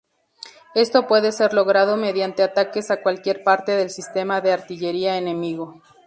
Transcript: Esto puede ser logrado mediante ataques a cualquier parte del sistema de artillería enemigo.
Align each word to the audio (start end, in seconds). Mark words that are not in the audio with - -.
Esto 0.73 1.05
puede 1.05 1.31
ser 1.31 1.53
logrado 1.53 1.95
mediante 1.95 2.41
ataques 2.41 2.89
a 2.89 3.03
cualquier 3.03 3.43
parte 3.43 3.73
del 3.73 3.91
sistema 3.91 4.41
de 4.41 4.51
artillería 4.51 5.15
enemigo. 5.19 5.83